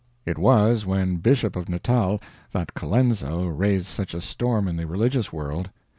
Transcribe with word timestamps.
It 0.25 0.39
was 0.39 0.83
when 0.83 1.17
Bishop 1.17 1.55
of 1.55 1.69
Natal 1.69 2.19
that 2.53 2.73
Colenso 2.73 3.45
raised 3.45 3.85
such 3.85 4.15
a 4.15 4.21
storm 4.21 4.67
in 4.67 4.75
the 4.75 4.87
religious 4.87 5.31
world. 5.31 5.69